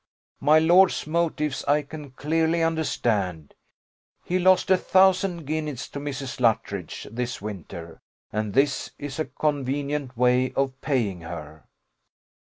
[0.39, 3.53] My lord's motives I can clearly understand:
[4.23, 6.39] he lost a thousand guineas to Mrs.
[6.39, 8.01] Luttridge this winter,
[8.33, 11.65] and this is a convenient way of paying her.